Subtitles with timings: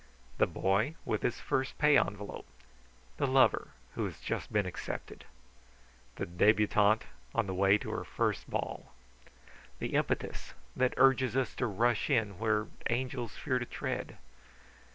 [0.39, 2.47] The boy with his first pay envelope,
[3.17, 5.25] the lover who has just been accepted,
[6.15, 7.03] the debutante
[7.35, 8.93] on the way to her first ball;
[9.77, 14.17] the impetus that urges us to rush in where angels fear to tread.